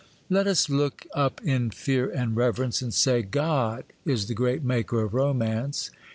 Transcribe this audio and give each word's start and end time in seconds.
Let 0.31 0.47
us 0.47 0.67
look 0.67 1.05
up 1.13 1.41
in 1.43 1.69
fear 1.69 2.09
and 2.09 2.35
reverence, 2.35 2.81
and 2.81 2.91
say, 2.91 3.21
'GOD 3.21 3.83
is 4.03 4.25
the 4.25 4.33
great 4.33 4.63
maker 4.63 5.03
of 5.03 5.13
romance. 5.13 5.91